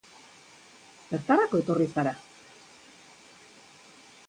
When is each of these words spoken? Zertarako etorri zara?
Zertarako 1.09 1.61
etorri 1.65 1.87
zara? 1.97 2.15